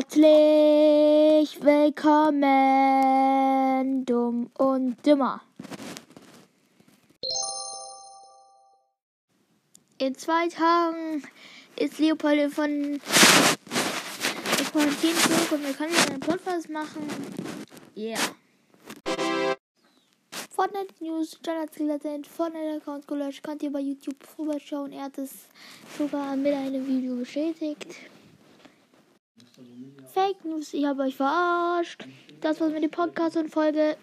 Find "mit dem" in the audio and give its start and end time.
32.72-32.90